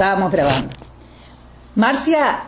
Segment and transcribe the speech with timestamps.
[0.00, 0.74] Estábamos grabando.
[1.74, 2.44] Marcia,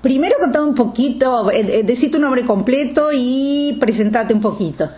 [0.00, 4.88] primero contame un poquito, eh, eh, tu nombre completo y presentate un poquito.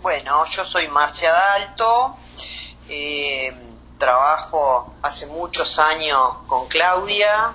[0.00, 2.16] Bueno, yo soy Marcia Dalto,
[2.88, 3.54] eh,
[3.98, 7.52] trabajo hace muchos años con Claudia.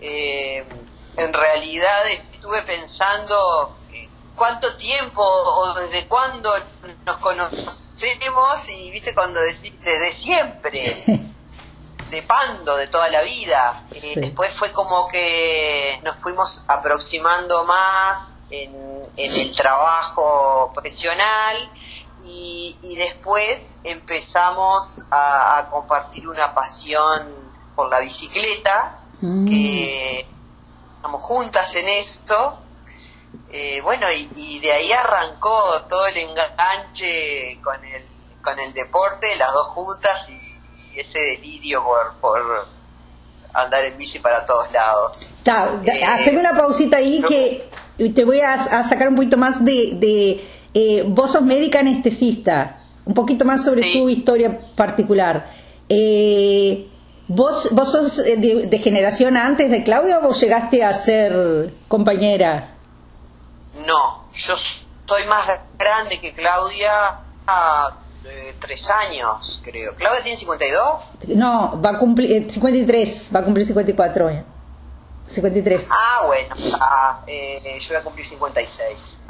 [0.00, 3.76] en realidad estuve pensando
[4.34, 6.50] cuánto tiempo o desde cuándo
[7.06, 11.04] nos conocemos y viste cuando decís desde siempre.
[12.10, 13.84] de Pando de toda la vida.
[13.90, 18.74] y después fue como que nos fuimos aproximando más en,
[19.16, 21.72] el trabajo profesional
[22.24, 29.48] y, después empezamos a, compartir una pasión por la bicicleta, mm.
[29.48, 30.28] que
[30.96, 32.58] estamos juntas en esto.
[33.50, 38.04] Eh, bueno, y, y, de ahí arrancó todo el enganche con el,
[38.42, 40.55] con el deporte, las dos juntas y,
[40.96, 42.68] ese delirio por, por
[43.52, 45.34] andar en bici para todos lados.
[45.84, 47.68] Eh, una pausita ahí que
[48.14, 49.92] te voy a, sacar un poquito más de...
[49.94, 55.50] de eh, vos sos médica anestesista, un poquito más sobre tu historia particular.
[55.88, 56.90] Eh,
[57.28, 62.76] ¿Vos, vos sos de, generación antes de Claudia o vos llegaste a ser compañera?
[63.86, 67.20] No, yo soy más grande que Claudia
[68.60, 69.94] tres años, creo.
[69.94, 70.98] ¿Claudia tiene 52?
[71.28, 74.44] No, va a cumplir 53, eh, va a cumplir 54 años.
[75.28, 75.86] 53.
[75.90, 79.20] Ah, bueno, ah, eh, yo voy a cumplir 56.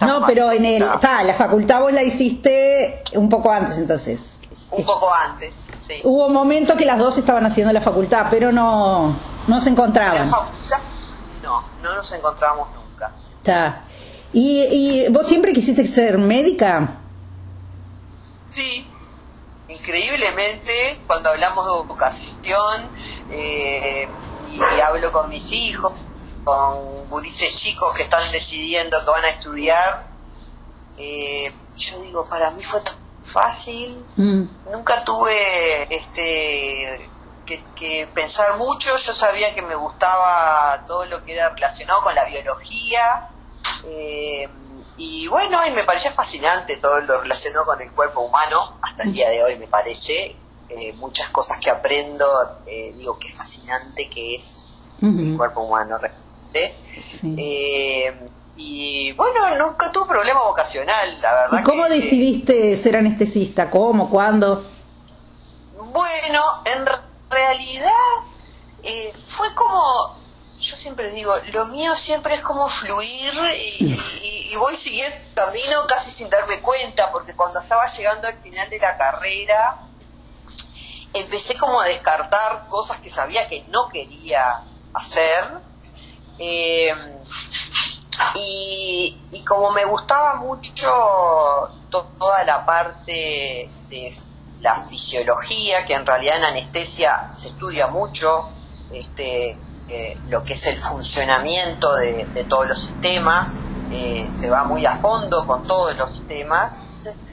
[0.00, 4.38] no, pero en el, está, la facultad vos la hiciste un poco antes entonces.
[4.70, 6.00] Un poco antes, sí.
[6.04, 10.28] Hubo un momento que las dos estaban haciendo la facultad, pero no, no se encontraban.
[11.42, 13.12] No, no nos encontramos nunca.
[13.36, 13.84] Está.
[14.32, 17.00] ¿Y, ¿Y vos siempre quisiste ser médica?
[18.56, 18.90] Sí,
[19.68, 22.90] increíblemente cuando hablamos de vocación
[23.30, 24.08] eh,
[24.50, 25.92] y, hablo con mis hijos,
[26.42, 30.06] con gurises chicos que están decidiendo que van a estudiar,
[30.96, 34.44] eh, yo digo, para mí fue tan fácil, mm.
[34.72, 37.10] nunca tuve este
[37.44, 42.14] que, que, pensar mucho, yo sabía que me gustaba todo lo que era relacionado con
[42.14, 43.28] la biología.
[43.84, 44.48] Eh,
[44.98, 49.12] y bueno, y me parecía fascinante todo lo relacionado con el cuerpo humano, hasta el
[49.12, 50.36] día de hoy me parece.
[50.68, 52.26] Eh, muchas cosas que aprendo,
[52.66, 54.66] eh, digo, qué fascinante que es
[55.00, 56.74] el cuerpo humano realmente.
[57.38, 61.60] Eh, y bueno, nunca tuve problema vocacional, la verdad.
[61.60, 63.70] ¿Y ¿Cómo decidiste ser anestesista?
[63.70, 64.10] ¿Cómo?
[64.10, 64.66] ¿Cuándo?
[65.76, 66.86] Bueno, en
[67.30, 67.92] realidad
[69.26, 70.16] fue como
[70.66, 73.32] yo siempre digo, lo mío siempre es como fluir
[73.80, 78.78] y, voy siguiendo camino casi sin darme cuenta, porque cuando estaba llegando al final de
[78.78, 79.78] la carrera,
[81.12, 84.62] empecé como a descartar cosas que sabía que no quería
[84.94, 85.44] hacer.
[86.38, 86.94] Eh,
[88.34, 90.88] y, y, como me gustaba mucho
[91.90, 94.18] toda la parte de
[94.62, 98.48] la fisiología, que en realidad en anestesia se estudia mucho,
[98.90, 104.84] este, eh, lo que es el funcionamiento de, todos los sistemas, eh, se va muy
[104.84, 106.80] a fondo con todos los sistemas,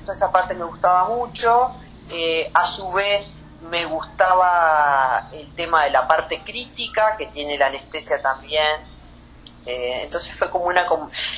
[0.02, 1.72] toda esa parte me gustaba mucho,
[2.12, 7.68] eh, a su vez me gustaba el tema de la parte crítica que tiene la
[7.68, 8.94] anestesia también,
[9.66, 10.85] entonces fue como una...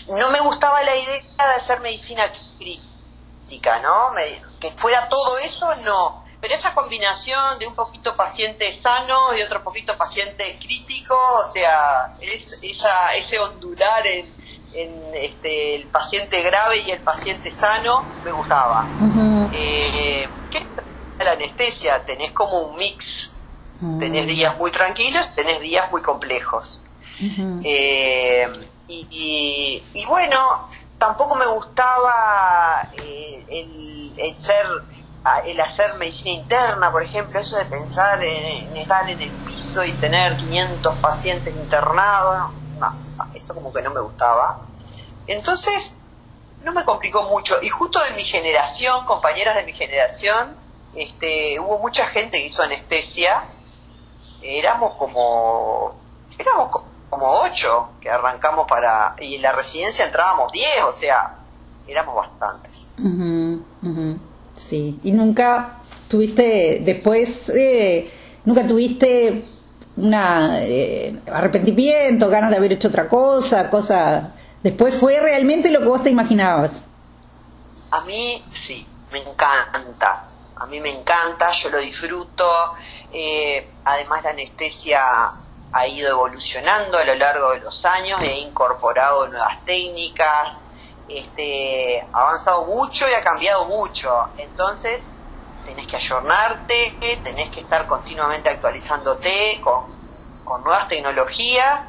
[0.10, 2.24] No me gustaba la idea de hacer medicina
[2.58, 4.10] crítica, ¿no?
[4.60, 9.64] que fuera todo eso, no pero esa combinación de un poquito paciente sano y otro
[9.64, 14.32] poquito paciente crítico, o sea, es esa, ese ondular en,
[15.16, 18.86] este, el paciente grave y el paciente sano, me gustaba.
[19.54, 22.06] Eh, ¿Qué es la anestesia?
[22.06, 23.32] Tenés como un mix.
[23.80, 23.98] Mm.
[23.98, 26.86] Tenés días muy tranquilos, tenés días muy complejos.
[27.64, 28.48] Eh,
[28.88, 30.70] y, y, bueno,
[31.00, 34.95] tampoco me gustaba eh, el, el ser
[35.46, 39.92] el hacer medicina interna, por ejemplo, eso de pensar en, estar en el piso y
[39.94, 42.96] tener 500 pacientes internados, no,
[43.34, 44.62] eso como que no me gustaba.
[45.28, 45.96] Entonces,
[46.64, 47.56] no me complicó mucho.
[47.62, 50.56] Y justo de mi generación, compañeras de mi generación,
[50.94, 53.50] este, hubo mucha gente que hizo anestesia.
[54.42, 55.96] Éramos como,
[56.38, 56.70] éramos
[57.10, 61.36] como ocho que arrancamos para, y en la residencia entrábamos diez, o sea,
[61.88, 62.88] éramos bastantes.
[64.56, 68.10] Sí, y nunca tuviste, después, eh,
[68.46, 69.46] nunca tuviste
[69.98, 74.36] una eh, arrepentimiento, ganas de haber hecho otra cosa, cosa.
[74.64, 76.84] Después fue realmente lo que vos te imaginabas.
[77.92, 80.28] A mí sí, me encanta.
[80.58, 82.46] a mí me encanta, yo lo disfruto.
[83.12, 85.02] Eh, además la anestesia
[85.72, 90.64] ha ido evolucionando a lo largo de los años, he incorporado nuevas técnicas,
[91.08, 94.30] este, ha avanzado mucho y ha cambiado mucho.
[94.38, 95.14] Entonces,
[95.66, 99.86] tenés que ayornarte, tenés que estar continuamente actualizándote con,
[100.44, 101.82] con nuevas tecnologías.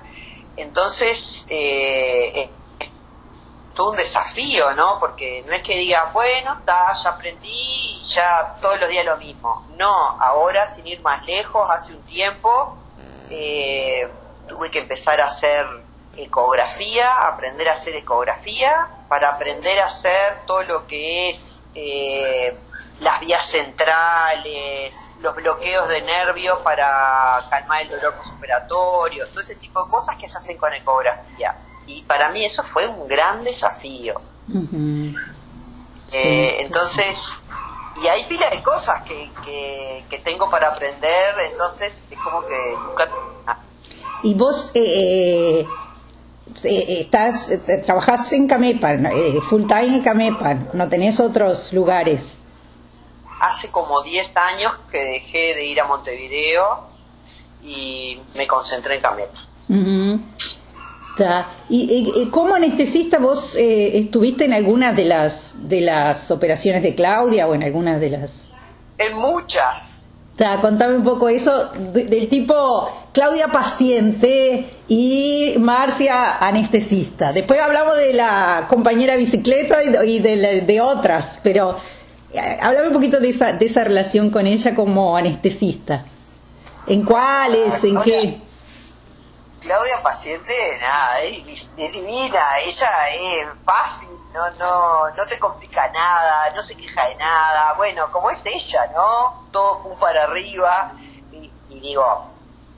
[0.57, 2.91] Entonces, eh, es
[3.75, 4.99] todo un desafío, ¿no?
[4.99, 9.67] Porque no es que diga, bueno, está, ya aprendí, ya todos los días lo mismo.
[9.77, 12.77] No, ahora, sin ir más lejos, hace un tiempo,
[13.29, 14.11] eh,
[14.49, 15.67] tuve que empezar a hacer
[16.17, 22.57] ecografía, aprender a hacer ecografía, para aprender a hacer todo lo que es eh,
[23.01, 29.85] las vías centrales, los bloqueos de nervios para calmar el dolor postoperatorio, todo ese tipo
[29.85, 31.55] de cosas que se hacen con ecografía.
[31.87, 34.15] Y para mí eso fue un gran desafío.
[36.13, 37.39] Eh, entonces,
[38.03, 39.31] y hay pila de cosas que,
[40.09, 43.09] que, tengo para aprender, entonces es como que nunca...
[44.23, 45.67] Y vos eh,
[46.67, 47.51] eh, eh estás,
[47.85, 49.09] trabajás en Camepan,
[49.49, 52.41] full time en Camepan, no tenés otros lugares.
[53.41, 56.89] Hace como 10 años que dejé de ir a Montevideo
[57.63, 59.47] y me concentré en Camepan.
[61.69, 67.47] ¿Y, como anestesista vos eh, estuviste en algunas de las de las operaciones de Claudia
[67.47, 68.45] o en algunas de las?
[68.99, 70.01] En muchas.
[70.37, 77.33] Ta, contame un poco eso del tipo Claudia paciente y Marcia anestesista.
[77.33, 81.77] Después hablamos de la compañera bicicleta y de, de, otras, pero
[82.35, 86.05] eh, háblame un poquito de esa, de esa relación con ella como anestesista.
[86.87, 87.83] ¿En cuáles?
[87.85, 88.46] ¿En qué?
[89.67, 96.63] Claudia Paciente, nada, es, divina, ella es fácil, no, no, no te complica nada, no
[96.63, 99.49] se queja de nada, bueno, como es ella, ¿no?
[99.51, 100.93] Todo pum para arriba,
[101.33, 102.31] y, digo,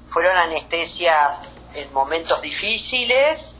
[0.06, 3.58] fueron anestesias en momentos difíciles,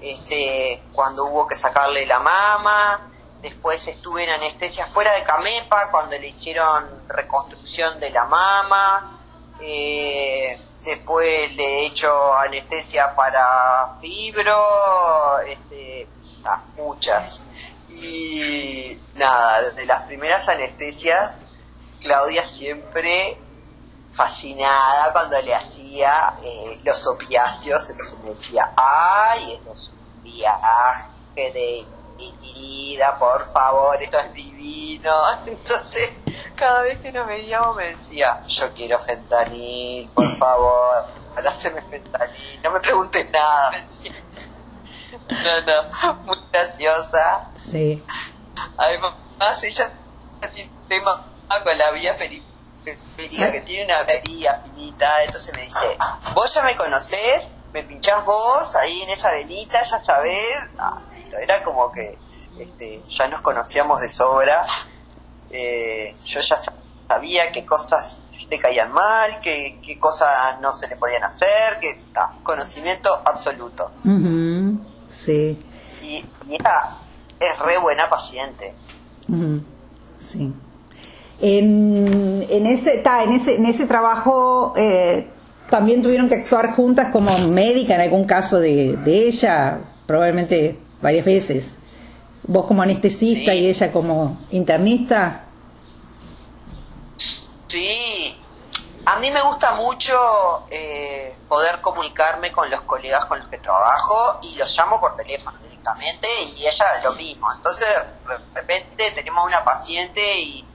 [0.00, 3.10] este, cuando hubo que sacarle la mama,
[3.42, 9.20] después estuve en anestesia fuera de Camepa, cuando le hicieron reconstrucción de la mama,
[9.60, 10.58] eh,
[10.90, 16.08] después le he hecho anestesia para fibro, este,
[16.44, 17.42] ah, muchas.
[17.88, 21.32] Y nada, de las primeras anestesias,
[22.00, 23.38] Claudia siempre
[24.10, 31.52] fascinada cuando le hacía eh, los opiáceos, entonces me decía, ay, esto es un viaje
[31.52, 31.86] de
[32.54, 35.12] ida, por favor, esto es divino.
[35.46, 36.22] Entonces,
[36.56, 41.06] cada vez que nos veíamos me decía, yo quiero fentanil, por favor,
[41.46, 43.72] haceme fentanil, no me preguntes nada.
[45.28, 47.50] No, no, muy graciosa.
[47.54, 48.02] Sí.
[48.76, 49.14] Además,
[49.62, 49.92] ella
[50.52, 51.26] tiene tema
[51.64, 55.96] con la vía periférica, que tiene una vía finita, entonces me dice,
[56.34, 60.56] vos ya me conocés, me pinchás vos ahí en esa venita, ya sabés,
[61.38, 62.18] era como que
[62.58, 64.64] este, ya nos conocíamos de sobra,
[65.50, 66.56] eh, yo ya
[67.08, 72.00] sabía qué cosas le caían mal, qué, qué cosas no se le podían hacer, que
[72.42, 73.90] conocimiento absoluto.
[75.08, 75.58] Sí.
[76.02, 76.96] Y, ella
[77.38, 78.74] es re buena paciente.
[80.18, 80.52] Sí.
[81.40, 85.30] En, en ese, ta, en ese, en ese trabajo eh,
[85.70, 91.24] también tuvieron que actuar juntas como médica en algún caso de, de ella, probablemente varias
[91.24, 91.76] veces.
[92.42, 95.44] Vos como anestesista y ella como internista.
[97.68, 98.36] Sí,
[99.06, 104.40] a mí me gusta mucho eh, poder comunicarme con los colegas con los que trabajo
[104.42, 107.52] y los llamo por teléfono directamente y ella lo mismo.
[107.52, 107.86] Entonces
[108.26, 110.66] de repente tenemos una paciente y,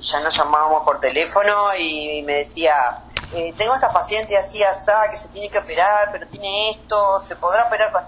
[0.00, 5.16] ya nos llamábamos por teléfono y, me decía, eh, tengo esta paciente así, así, que
[5.16, 8.04] se tiene que operar, pero tiene esto, ¿se podrá operar con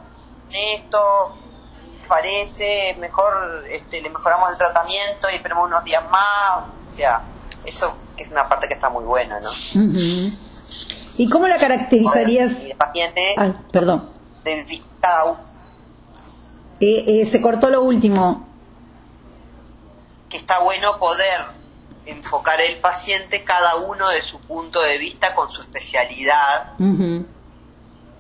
[0.51, 1.39] esto?
[2.07, 7.23] Parece, mejor este, le mejoramos el tratamiento y esperamos unos días más, o sea,
[7.65, 9.51] eso es una parte que está muy buena, ¿no?
[11.19, 12.75] ¿Y cómo la caracterizarías?
[12.77, 13.35] paciente,
[13.73, 14.11] perdón.
[14.45, 15.41] De cada uno.
[16.81, 18.47] Eh, eh, se cortó lo último.
[20.29, 21.41] Que está bueno poder
[22.05, 26.73] enfocar el paciente cada uno de su punto de vista con su especialidad,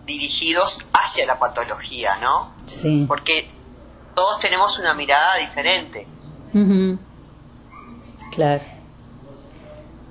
[0.06, 2.52] dirigidos hacia la patología, ¿no?
[2.66, 3.04] Sí.
[3.06, 3.48] Porque
[4.16, 6.06] todos tenemos una mirada diferente.
[8.32, 8.62] Claro.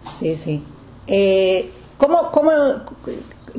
[0.07, 0.63] Sí, sí.
[1.07, 2.51] Eh, ¿cómo, cómo,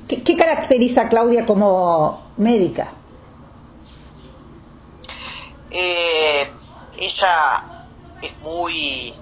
[0.07, 2.93] qué, caracteriza a Claudia como médica?
[5.69, 6.49] Eh,
[6.97, 7.65] ella
[8.23, 9.15] es muy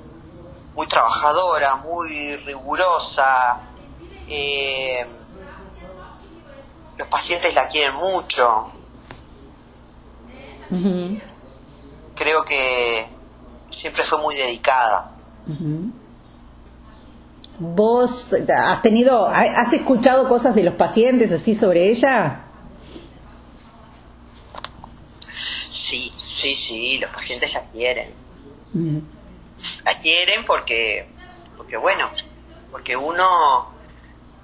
[0.76, 3.61] muy trabajadora, muy rigurosa.
[4.28, 5.07] Eh,
[6.99, 8.74] los pacientes la quieren mucho.
[12.14, 13.06] Creo que
[13.71, 15.12] siempre fue muy dedicada.
[17.59, 22.40] ¿Vos has tenido, has escuchado cosas de los pacientes así sobre ella?
[25.68, 28.12] Sí, sí, sí, los pacientes la quieren.
[29.85, 31.06] La quieren porque,
[31.56, 32.11] porque bueno,
[32.73, 33.73] porque uno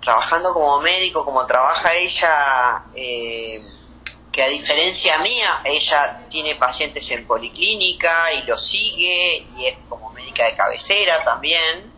[0.00, 3.62] trabajando como médico, como trabaja ella, eh,
[4.40, 10.10] que a diferencia mía, ella tiene pacientes en policlínica y lo sigue y es como
[10.12, 11.92] médica de cabecera también.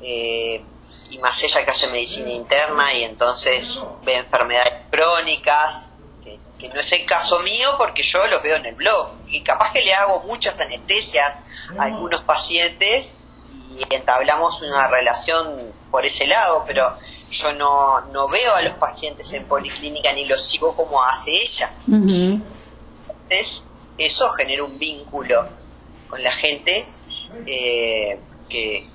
[0.00, 0.62] Eh,
[1.10, 5.90] y más ella que hace medicina interna y entonces ve enfermedades crónicas,
[6.22, 9.16] que, no es el caso mío porque yo lo veo en el blog.
[9.26, 11.34] Y capaz que le hago muchas anestesias
[11.76, 13.16] a algunos pacientes
[13.76, 16.96] y entablamos una relación por ese lado, pero
[17.32, 21.74] yo no, no veo a los pacientes en policlínica ni los sigo como hace ella.
[21.86, 23.64] Entonces,
[23.98, 25.46] eso genera un vínculo
[26.08, 26.84] con la gente
[27.46, 28.86] eh, que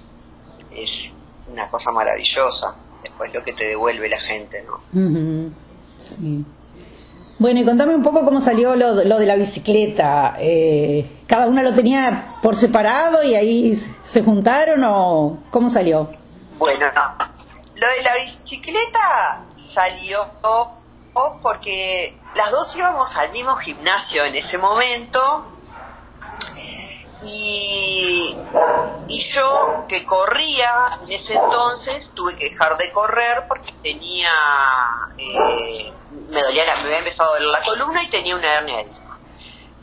[0.72, 1.14] es
[1.52, 2.76] una cosa maravillosa.
[3.02, 5.52] Después lo que te devuelve la gente, ¿no?
[5.98, 6.46] Sí.
[7.40, 10.36] Bueno, y contame un poco cómo salió lo, lo de la bicicleta.
[10.40, 16.10] Eh, ¿Cada una lo tenía por separado y ahí se juntaron o cómo salió?
[16.58, 16.86] Bueno,
[17.78, 20.18] lo de la bicicleta salió
[21.42, 25.46] porque las dos íbamos al mismo gimnasio en ese momento
[27.24, 28.36] y,
[29.08, 34.32] yo que corría en ese entonces tuve que dejar de correr porque tenía
[35.18, 35.92] eh,
[36.30, 39.18] me dolía me había empezado a doler la columna y tenía una hernia de disco.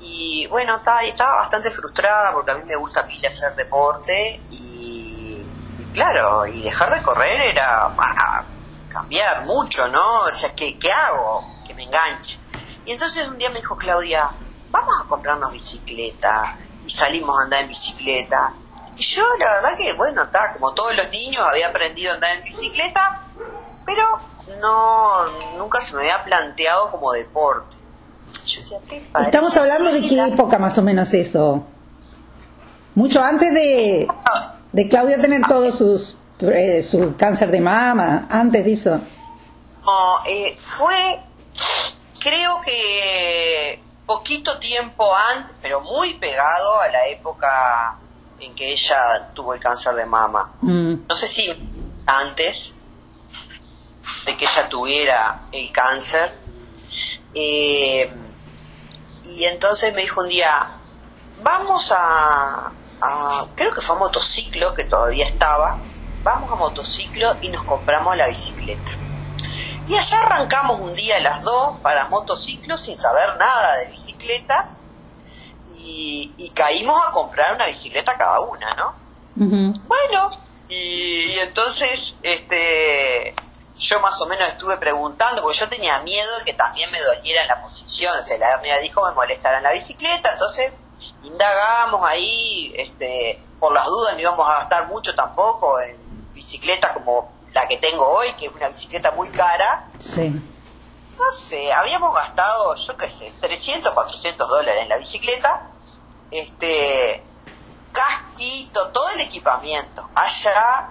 [0.00, 4.63] Y bueno estaba, estaba bastante frustrada porque a mí me gusta pila hacer deporte y,
[5.94, 8.44] claro y dejar de correr era para
[8.90, 12.38] cambiar mucho no o sea ¿qué, qué hago que me enganche
[12.84, 14.30] y entonces un día me dijo Claudia
[14.74, 18.52] vamos a comprarnos bicicleta y salimos a andar en bicicleta.
[18.96, 22.36] Y yo la verdad que, bueno, está como todos los niños, había aprendido a andar
[22.36, 23.22] en bicicleta,
[23.86, 24.02] pero
[24.60, 25.26] no,
[25.58, 27.76] nunca se me había planteado como deporte.
[28.44, 28.78] Yo decía,
[29.20, 31.64] Estamos hablando de qué época más o menos eso.
[32.94, 34.08] Mucho antes de,
[34.74, 39.00] de Claudia tener todo sus, eh, su cáncer de mama, antes de eso.
[39.84, 41.20] No, eh, fue,
[42.18, 47.98] creo que poquito tiempo antes, pero muy pegado a la época
[48.40, 50.54] en que ella tuvo el cáncer de mama.
[50.60, 51.06] Mm.
[51.08, 51.52] No sé si
[52.06, 52.74] antes
[54.26, 56.34] de que ella tuviera el cáncer.
[57.32, 58.12] Eh,
[59.22, 60.78] y entonces me dijo un día,
[61.44, 62.72] vamos a,
[63.04, 65.78] a, creo que fue a motociclo, que todavía estaba,
[66.22, 68.92] vamos a motociclo y nos compramos la bicicleta.
[69.86, 74.80] Y allá arrancamos un día las dos para motociclos sin saber nada de bicicletas
[75.76, 78.94] y, caímos a comprar una bicicleta cada una, ¿no?
[79.34, 83.34] Bueno, y, entonces este
[83.76, 87.42] yo más o menos estuve preguntando, porque yo tenía miedo de que también me doliera
[87.42, 90.72] en la posición, o sea, la hernia dijo me molestara en la bicicleta, entonces
[91.24, 97.32] indagamos ahí, este, por las dudas no íbamos a gastar mucho tampoco en bicicleta como
[97.52, 99.88] la que tengo hoy, que es una bicicleta muy cara.
[99.98, 100.30] Sí.
[101.18, 105.70] No sé, habíamos gastado, yo qué sé, 300, 400 dólares en la bicicleta.
[106.30, 107.22] Este,
[107.92, 110.08] casquito, todo el equipamiento.
[110.14, 110.90] Allá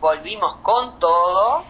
[0.00, 1.64] volvimos con todo.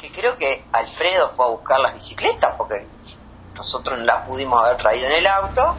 [0.00, 2.86] Que creo que Alfredo fue a buscar las bicicletas porque
[3.54, 5.76] nosotros no las pudimos haber traído en el auto.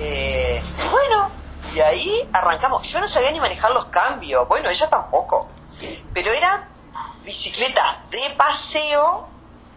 [0.00, 1.30] Eh, bueno,
[1.74, 2.82] y ahí arrancamos.
[2.88, 4.48] Yo no sabía ni manejar los cambios.
[4.48, 5.48] Bueno, ella tampoco
[6.12, 6.68] pero eran
[7.24, 9.28] bicicletas de paseo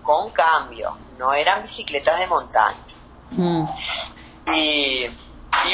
[0.01, 2.77] con cambio, no eran bicicletas de montaña.
[3.31, 3.65] Mm.
[4.47, 5.09] Y,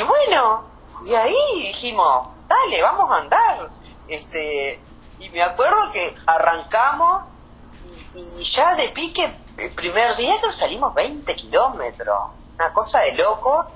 [0.07, 0.63] bueno,
[1.05, 3.69] y ahí dijimos, dale, vamos a andar.
[4.07, 4.79] Este,
[5.19, 7.23] y me acuerdo que arrancamos
[8.13, 13.71] y, ya de pique, el primer día nos salimos 20 kilómetros, una cosa de loco.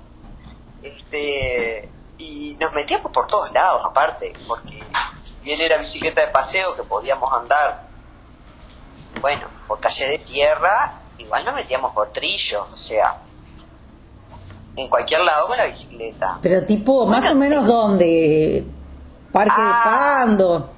[0.83, 4.83] Este, y nos metíamos por todos lados aparte, porque
[5.19, 7.87] si bien era bicicleta de paseo que podíamos andar,
[9.21, 13.19] bueno, por calle de tierra, igual nos metíamos por trillos, o sea,
[14.75, 16.39] en cualquier lado con la bicicleta.
[16.41, 18.65] Pero tipo, más o menos dónde?
[19.31, 19.81] Parque de ah.
[19.83, 20.69] Pando.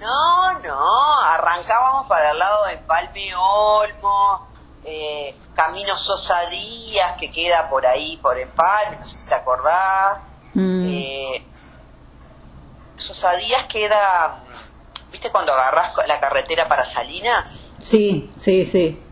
[0.00, 4.48] No, no, arrancábamos para el lado de Palme Olmo,
[4.84, 10.18] eh, Camino Sosa Díaz, que queda por ahí, por Empalme, no sé si te acordás.
[10.54, 10.82] Mm.
[10.86, 11.44] Eh,
[12.96, 14.44] Sosadías queda,
[15.10, 17.64] ¿viste cuando agarras la carretera para Salinas?
[17.80, 19.02] Sí, sí, sí.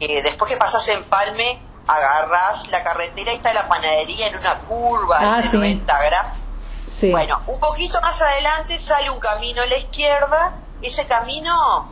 [0.00, 4.60] Eh, después que pasas en Palme, agarras la carretera y está la panadería en una
[4.60, 6.32] curva ah, de 90 grados.
[7.10, 11.84] Bueno, un poquito más adelante sale un camino a la izquierda, ese camino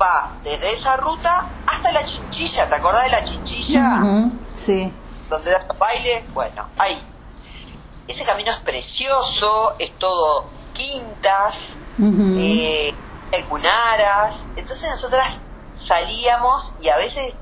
[0.00, 4.30] va desde esa ruta hasta la chinchilla, ¿te acordás de la chinchilla?
[4.52, 4.92] Sí.
[5.28, 7.00] Donde era el baile, bueno, ahí.
[8.06, 12.94] Ese camino es precioso, es todo quintas, eh,
[13.48, 15.42] cunaras, entonces nosotras
[15.74, 17.34] salíamos y a veces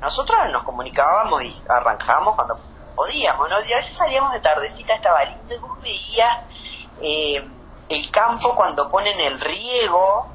[0.00, 2.58] nosotras nos comunicábamos y arrancábamos cuando
[2.94, 3.56] podíamos, ¿no?
[3.68, 6.38] Y a veces salíamos de tardecita, estaba lindo y vos veías
[7.02, 7.48] eh,
[7.88, 10.28] el campo cuando ponen el riego,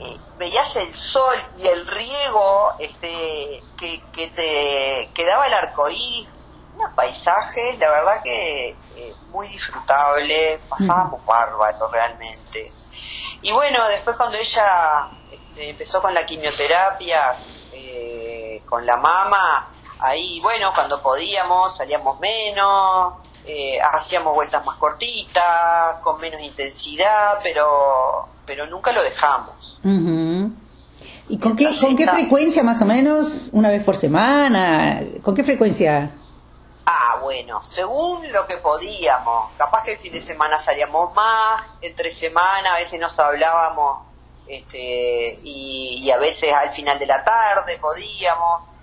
[0.00, 6.28] eh, veías el sol y el riego este, que, que te quedaba el arcoíris,
[6.76, 12.72] unos paisajes, la verdad que eh, muy disfrutable, pasábamos bárbaro realmente.
[13.42, 17.36] Y bueno, después cuando ella este, empezó con la quimioterapia,
[18.66, 19.68] con la mama,
[20.00, 23.14] ahí bueno, cuando podíamos salíamos menos,
[23.46, 29.80] eh, hacíamos vueltas más cortitas, con menos intensidad, pero, pero nunca lo dejamos.
[31.28, 33.48] ¿Y con qué, con qué frecuencia más o menos?
[33.52, 35.02] ¿Una vez por semana?
[35.22, 36.10] ¿Con qué frecuencia?
[36.86, 39.52] Ah, bueno, según lo que podíamos.
[39.56, 44.06] Capaz que el fin de semana salíamos más, entre semana a veces nos hablábamos
[44.46, 48.74] este, y, y a veces al final de la tarde podíamos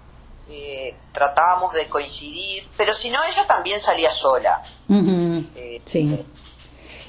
[0.54, 4.62] eh, tratábamos de coincidir, pero si no, ella también salía sola.
[4.90, 6.26] Eh, sí.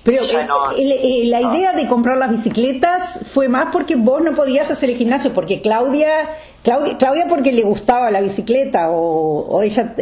[0.04, 4.90] Pero eh, la idea de comprar las bicicletas fue más porque vos no podías hacer
[4.90, 9.94] el gimnasio, porque Claudia, Claudia, Claudia porque le gustaba la bicicleta o, ella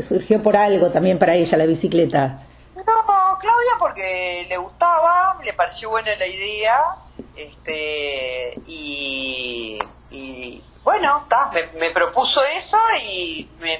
[0.00, 2.46] surgió por algo también para ella la bicicleta.
[2.76, 2.84] No,
[3.40, 6.96] Claudia porque le gustaba, le pareció buena la idea,
[7.36, 9.78] este, y
[10.88, 11.26] bueno,
[11.78, 13.78] me, propuso eso y me,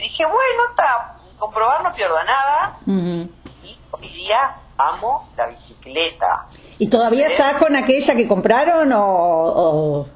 [0.00, 2.78] dije, bueno, está, comprobar no pierdo nada.
[2.86, 6.46] Y hoy día amo la bicicleta.
[6.78, 10.06] ¿Y todavía estás con aquella que compraron o,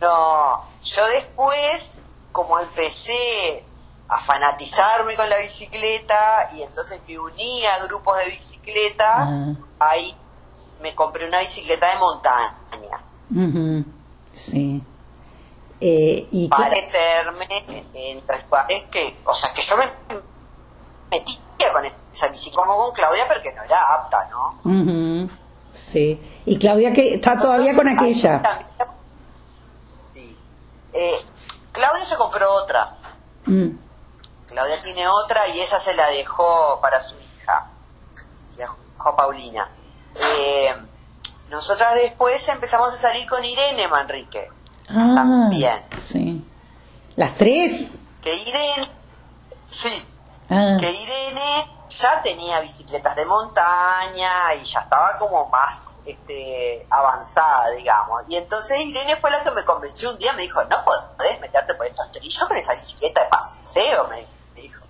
[0.00, 2.00] No, yo después,
[2.32, 3.64] como empecé
[4.08, 9.54] a fanatizarme con la bicicleta y entonces me uní a grupos de bicicleta, ah.
[9.80, 10.14] ahí
[10.80, 13.04] me compré una bicicleta de montaña.
[14.34, 14.82] Sí.
[15.80, 17.46] Eh, y para meterme
[17.94, 18.22] en
[18.68, 19.84] es que, o sea, que yo me
[21.10, 25.28] metía con esa bici como con Claudia, pero que no era apta, ¿no?
[25.72, 26.20] Sí.
[26.46, 28.42] Y Claudia que está todavía con aquella.
[30.14, 30.36] sí.
[30.92, 31.18] Eh,
[31.72, 32.96] Claudia se compró otra.
[33.46, 33.68] Mm.
[34.46, 37.70] Claudia tiene otra y esa se la dejó para su hija.
[38.48, 39.70] Se la dejó Paulina.
[40.16, 40.74] Eh,
[41.50, 44.50] nosotras después empezamos a salir con Irene Manrique
[44.88, 45.84] ah, también.
[46.00, 46.44] Sí.
[47.16, 47.98] ¿Las tres?
[48.22, 48.88] Que Irene,
[49.70, 50.04] sí,
[50.50, 50.76] ah.
[50.78, 58.22] que Irene ya tenía bicicletas de montaña y ya estaba como más este, avanzada, digamos.
[58.28, 61.74] Y entonces Irene fue la que me convenció un día, me dijo, no podés meterte
[61.74, 64.16] por estos trillos con esa bicicleta de paseo, me
[64.54, 64.84] dijo.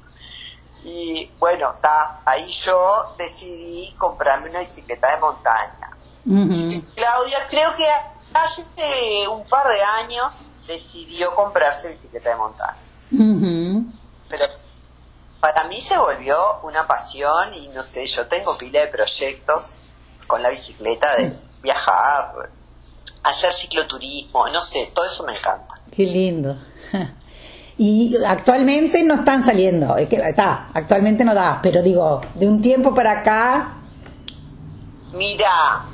[0.82, 5.96] Y bueno, está ahí yo decidí comprarme una bicicleta de montaña.
[6.24, 7.86] y Claudia creo que
[8.34, 12.76] hace un par de años decidió comprarse bicicleta de montaña.
[14.28, 14.44] Pero
[15.40, 19.80] para mí se volvió una pasión y no sé, yo tengo pila de proyectos
[20.26, 22.50] con la bicicleta de viajar,
[23.22, 25.80] hacer cicloturismo, no sé, todo eso me encanta.
[25.90, 26.56] Qué lindo.
[27.80, 33.20] Y actualmente no están saliendo, está, actualmente no da, pero digo, de un tiempo para
[33.20, 33.76] acá.
[35.12, 35.84] Mira,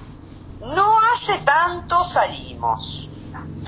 [0.60, 3.10] no hace tanto salimos,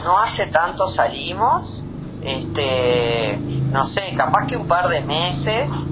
[0.03, 1.85] no hace tanto salimos,
[2.23, 3.39] este,
[3.71, 5.89] no sé, capaz que un par de meses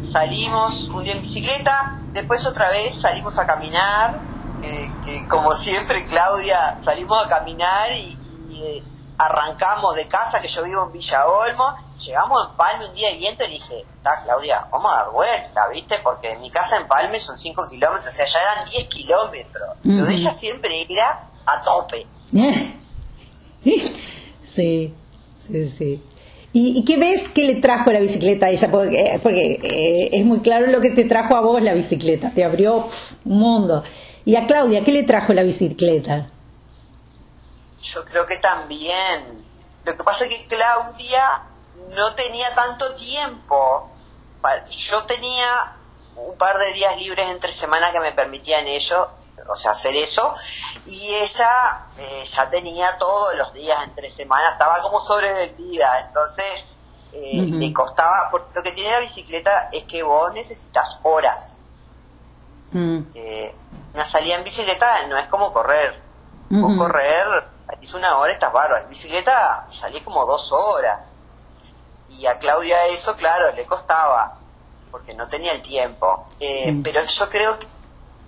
[0.00, 4.20] salimos un día en bicicleta, después otra vez salimos a caminar,
[4.62, 8.18] eh, que como siempre Claudia salimos a caminar y,
[8.62, 8.82] eh,
[9.18, 13.18] arrancamos de casa, que yo vivo en Villa Olmo, llegamos en Palme un día de
[13.18, 15.98] viento y dije, está Claudia, vamos a dar vuelta, ¿viste?
[16.02, 19.76] Porque mi casa en Palme son 5 kilómetros, o sea, ya eran 10 kilómetros.
[19.82, 22.06] Lo de ella siempre era a tope.
[24.42, 24.94] sí,
[25.50, 26.02] sí, sí.
[26.52, 28.70] ¿Y, qué ves que le trajo la bicicleta a ella?
[28.70, 32.44] Porque, porque eh, es muy claro lo que te trajo a vos la bicicleta, te
[32.44, 32.88] abrió
[33.24, 33.84] un mundo.
[34.24, 36.28] Y a Claudia, ¿qué le trajo la bicicleta?
[37.82, 39.46] Yo creo que también.
[39.84, 41.44] Lo que pasa es que Claudia
[41.96, 43.90] no tenía tanto tiempo.
[44.70, 45.76] Yo tenía
[46.16, 49.08] un par de días libres entre semana que me permitían ello,
[49.50, 50.34] o sea, hacer eso,
[50.86, 56.78] y ella eh, ya tenía todos los días entre semana, estaba como sobrevendida, entonces
[57.12, 61.62] eh, le costaba, porque lo que tiene la bicicleta es que vos necesitas horas.
[62.70, 63.00] Mm.
[63.14, 63.54] Eh,
[63.92, 66.00] una salida en bicicleta no es como correr,
[66.48, 67.48] vos correr,
[67.80, 71.00] hizo una hora, estás bárbaro, en bicicleta salí como dos horas.
[72.10, 74.36] Y a Claudia eso, claro, le costaba,
[74.90, 76.26] porque no tenía el tiempo.
[76.38, 77.66] Pero yo creo que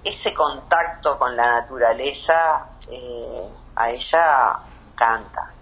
[0.04, 4.60] ese contacto con la naturaleza eh, a ella
[4.94, 5.52] canta.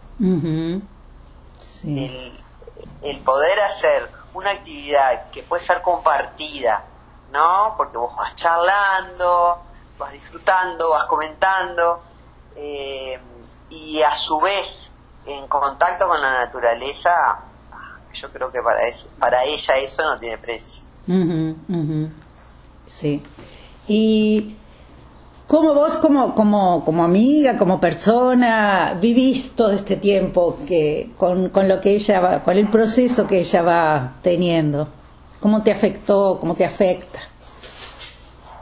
[3.02, 6.84] el, poder hacer una actividad que puede ser compartida,
[7.32, 7.74] ¿no?
[7.76, 9.62] Porque vos vas charlando,
[9.98, 12.02] vas disfrutando, vas comentando,
[12.56, 13.20] eh,
[13.70, 14.92] y a su vez
[15.26, 17.40] en contacto con la naturaleza,
[18.12, 20.82] yo creo que para, eso, para ella eso no tiene precio.
[22.86, 23.22] Sí.
[23.92, 24.54] Y
[25.48, 31.66] cómo vos como, como, como amiga, como persona, vivís todo este tiempo que, con, con
[31.66, 34.86] lo que ella va, con el proceso que ella va teniendo.
[35.40, 36.38] ¿Cómo te afectó?
[36.38, 37.18] ¿Cómo te afecta?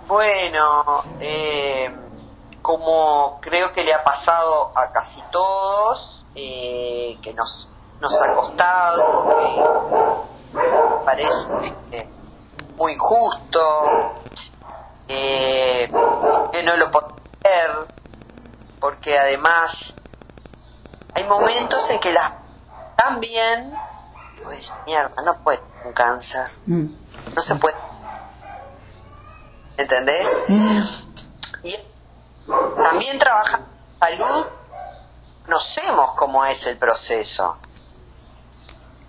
[0.07, 1.95] Bueno, eh,
[2.62, 9.12] como creo que le ha pasado a casi todos, eh, que nos, nos ha costado,
[9.12, 10.62] porque
[11.05, 11.49] parece
[12.79, 13.61] muy injusto,
[15.09, 15.90] eh,
[16.53, 17.88] que no lo puedo ver,
[18.81, 19.94] porque además
[21.14, 22.33] hay momentos en que las
[22.97, 23.73] también
[24.42, 26.87] pues mierda, no puede un cáncer, mm.
[27.35, 27.77] no se puede,
[29.77, 30.38] ¿entendés?
[30.49, 30.81] Mm.
[31.64, 31.77] Y
[32.83, 33.61] también trabaja
[33.99, 34.47] salud,
[35.44, 37.57] conocemos cómo es el proceso.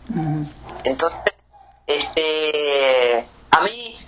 [0.07, 0.45] Mm.
[0.83, 1.19] Entonces,
[1.85, 3.99] este, a mí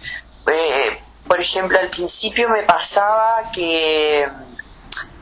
[0.47, 1.00] eh,
[1.31, 4.27] por ejemplo, al principio me pasaba que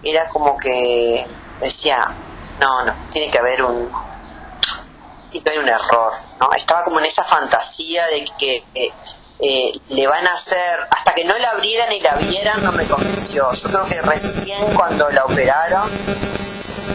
[0.03, 1.23] era como que
[1.61, 2.03] decía,
[2.59, 3.91] no, no, tiene que haber un,
[5.31, 6.51] tiene un error, ¿no?
[6.51, 11.37] Estaba como en esa fantasía de que eh, le van a hacer, hasta que no
[11.37, 13.53] la abrieran y la vieran, no me convenció.
[13.53, 15.91] Yo creo que recién cuando la operaron,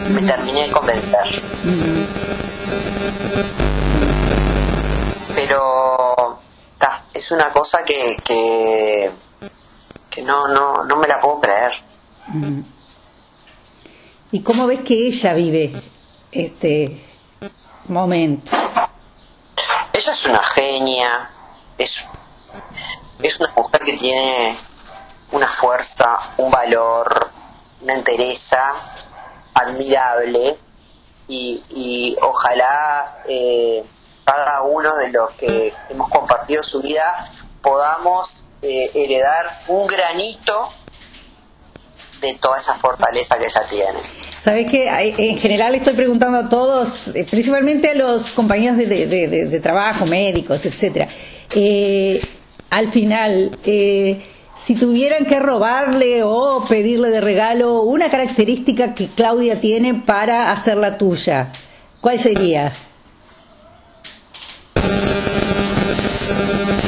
[0.09, 1.41] me terminé de convencer.
[5.33, 6.05] Pero
[7.15, 11.71] es una cosa que, que, no, no, no me la puedo creer.
[12.27, 12.61] Mm.
[14.31, 15.73] ¿Y cómo ves que ella vive
[16.31, 17.01] este
[17.87, 18.51] momento?
[19.93, 21.29] Ella es una genia,
[21.77, 22.05] es,
[23.23, 24.57] es una mujer que tiene
[25.31, 27.29] una fuerza, un valor,
[27.81, 28.73] una entereza
[29.53, 30.57] admirable
[31.29, 33.85] y, y ojalá eh,
[34.25, 37.03] cada uno de los que hemos compartido su vida
[37.61, 40.69] podamos eh, heredar un granito
[42.21, 43.99] de toda esa fortaleza que ella tiene.
[44.39, 50.05] Sabes que en general estoy preguntando a todos, eh, principalmente a los compañeros de, trabajo,
[50.05, 51.07] médicos, etcétera.
[51.53, 52.19] Eh,
[52.69, 59.93] al final, si tuvieran que robarle o pedirle de regalo una característica que Claudia tiene
[59.93, 61.51] para hacerla tuya,
[62.01, 62.73] ¿cuál sería?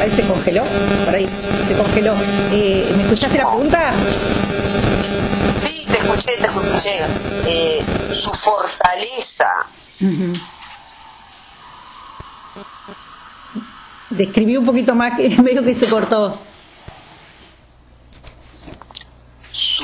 [0.01, 0.63] Ahí se congeló,
[1.05, 1.27] por ahí,
[1.67, 2.13] se congeló.
[2.51, 3.93] Eh, ¿Me escuchaste la pregunta?
[5.63, 7.05] Sí, te escuché, te escuché.
[7.45, 9.49] Eh, su fortaleza.
[14.09, 16.39] Describí un poquito más, que veo que se cortó.
[19.51, 19.83] Su,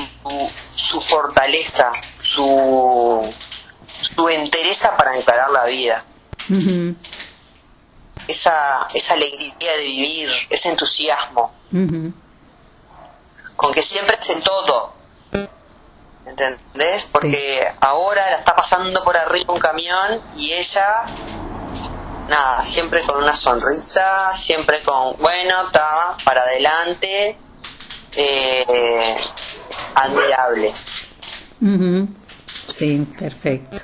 [0.74, 3.34] su fortaleza, su,
[4.00, 6.04] su entereza para encarar la vida
[8.28, 11.52] esa, esa alegría de vivir, ese entusiasmo,
[13.56, 14.94] con que siempre es en todo,
[16.26, 17.06] ¿entendés?
[17.10, 21.04] Porque ahora la está pasando por arriba un camión y ella,
[22.28, 27.36] nada, siempre con una sonrisa, siempre con, bueno, está, para adelante,
[28.16, 29.16] eh,
[29.94, 30.72] admirable.
[32.72, 33.78] Sí, perfecto.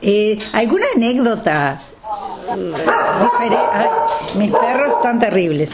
[0.00, 1.80] Eh, ¿Alguna anécdota
[4.34, 5.72] mis perros están terribles.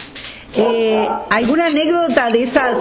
[0.54, 2.78] Eh, ¿Alguna anécdota de esas,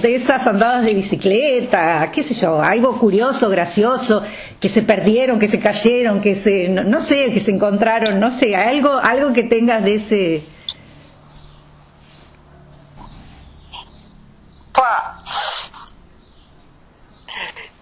[0.00, 2.10] de esas andadas de bicicleta?
[2.10, 2.60] ¿Qué sé yo?
[2.60, 4.22] Algo curioso, gracioso,
[4.58, 8.56] que se perdieron, que se cayeron, que se, no, sé, que se encontraron, no sé,
[8.56, 10.42] algo, algo que tengas de ese.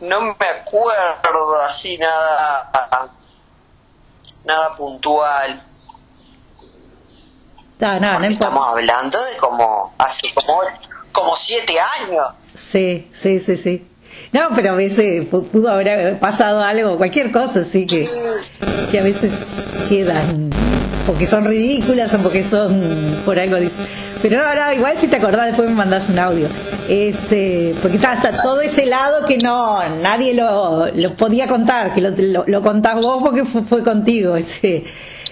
[0.00, 2.70] No me acuerdo así nada
[4.44, 5.62] nada puntual.
[7.78, 10.60] estamos hablando de como hace como,
[11.12, 12.24] como siete años.
[12.54, 13.86] Sí, sí, sí, sí.
[14.32, 18.08] No, pero a veces pudo haber pasado algo, cualquier cosa, así que,
[18.90, 19.32] que a veces
[19.88, 20.50] quedan
[21.10, 22.80] porque son ridículas o porque son
[23.24, 23.56] por algo.
[24.22, 26.46] Pero no, igual si te acordás después me mandás un audio.
[26.88, 32.00] Este, porque está, hasta todo ese lado que no, nadie lo, lo podía contar, que
[32.00, 34.36] lo, lo, contás vos porque fue, contigo.
[34.36, 34.84] Ese,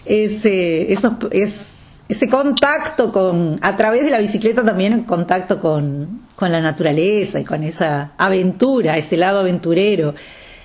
[0.05, 6.51] ese, eso, es, ese contacto con, a través de la bicicleta también contacto con, con
[6.51, 10.17] la naturaleza y con esa aventura, ese lado aventurero,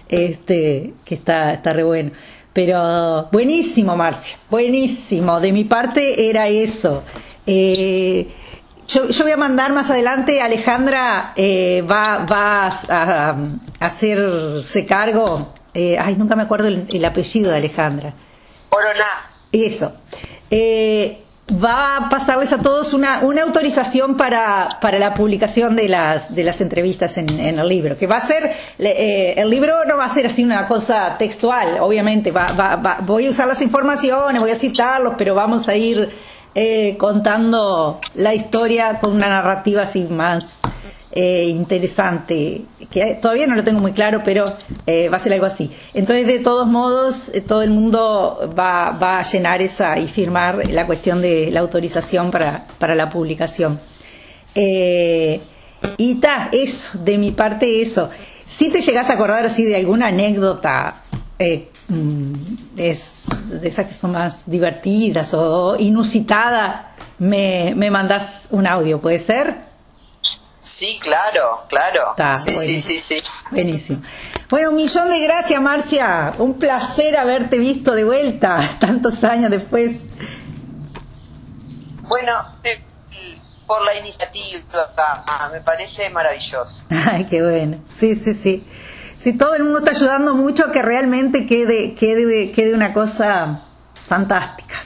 [0.09, 2.11] este, que está, está re bueno.
[2.53, 5.39] Pero buenísimo, Marcia, buenísimo.
[5.39, 7.03] De mi parte era eso.
[7.47, 8.31] Eh,
[8.87, 13.35] yo, voy a mandar más adelante, Alejandra eh, va, va a,
[13.79, 18.13] hacerse cargo, eh, ay, nunca me acuerdo el, apellido de Alejandra.
[18.69, 19.31] Corona.
[19.51, 19.93] Eso.
[21.51, 26.43] Va a pasarles a todos una, una autorización para, para, la publicación de las, de
[26.43, 30.27] las entrevistas en, el libro, que va a ser, el libro no va a ser
[30.27, 35.15] así una cosa textual, obviamente, va, va, voy a usar las informaciones, voy a citarlos,
[35.17, 36.09] pero vamos a ir
[36.55, 40.59] eh, contando la historia con una narrativa así más
[41.13, 44.45] eh, interesante, que todavía no lo tengo muy claro, pero
[44.85, 45.71] eh, va a ser algo así.
[45.93, 50.85] Entonces, de todos modos, todo el mundo va, va, a llenar esa y firmar la
[50.85, 53.79] cuestión de la autorización para, para la publicación.
[54.55, 55.39] y
[55.99, 58.09] está, eso, de mi parte eso.
[58.45, 61.03] Si te llegas a acordar así de alguna anécdota
[61.89, 62.33] Mm,
[62.77, 66.85] es de esas que son más divertidas o inusitadas,
[67.19, 69.72] me, me mandas un audio, ¿puede ser?
[70.63, 72.15] Sí, claro, claro.
[72.37, 74.01] sí, sí, sí, Buenísimo.
[74.49, 76.33] Bueno, un millón de gracias, Marcia.
[76.37, 79.97] Un placer haberte visto de vuelta tantos años después.
[82.03, 82.31] Bueno,
[83.65, 84.61] por la iniciativa,
[85.51, 86.85] me parece maravilloso.
[86.89, 87.79] Ay, qué bueno.
[87.89, 88.65] Sí, sí, sí
[89.23, 93.61] si todo el mundo está ayudando mucho, que realmente quede, quede, quede una cosa
[94.05, 94.83] fantástica.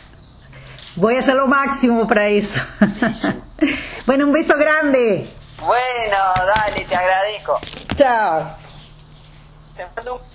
[0.96, 2.62] Voy a hacer lo máximo para eso.
[4.06, 5.28] bueno, un beso grande.
[5.60, 7.60] Bueno, dale, te agradezco.
[7.96, 8.56] Chao.
[9.76, 10.27] Te mando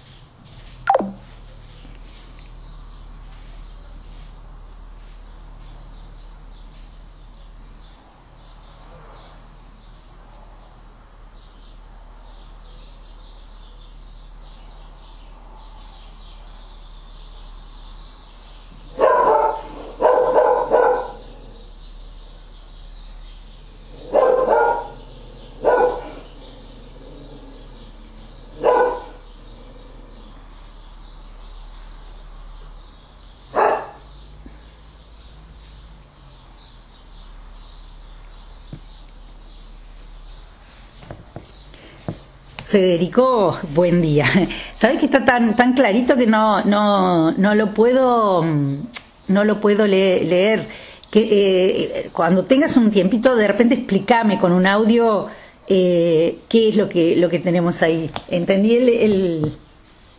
[42.72, 44.24] Federico, buen día.
[44.74, 48.42] Sabes que está tan tan clarito que no no no lo puedo
[49.28, 50.66] no lo puedo leer.
[51.11, 55.26] Que eh, cuando tengas un tiempito, de repente explícame con un audio
[55.68, 58.11] eh, qué es lo que lo que tenemos ahí.
[58.30, 59.52] Entendí el,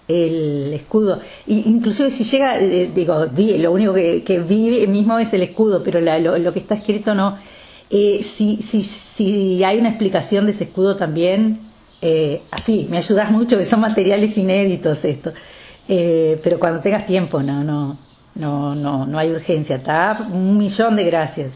[0.07, 1.21] el, escudo.
[1.47, 3.25] Y inclusive si llega, eh, digo,
[3.57, 7.15] lo único que, que, vi mismo es el escudo, pero lo, lo, que está escrito
[7.15, 7.39] no.
[7.89, 11.72] si, si, si hay una explicación de ese escudo también,
[12.05, 15.31] eh, así, me ayudas mucho, que son materiales inéditos esto.
[15.87, 17.97] Eh, pero cuando tengas tiempo, no, no,
[18.35, 19.81] no, no, no hay urgencia.
[20.29, 21.53] Un millón de gracias.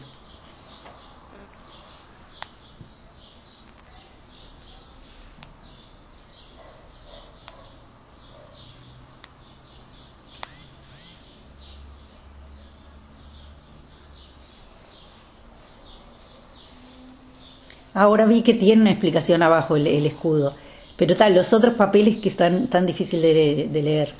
[17.98, 20.54] Ahora vi que tiene una explicación abajo el, escudo,
[20.96, 24.14] pero tal, los otros papeles que están tan difíciles de leer.